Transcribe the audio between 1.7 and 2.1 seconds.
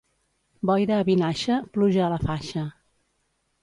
pluja